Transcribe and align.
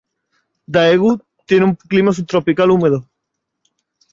Daegu 0.65 1.21
tiene 1.45 1.65
un 1.65 1.75
clima 1.75 2.11
sub-tropical 2.11 2.71
húmedo. 2.71 3.07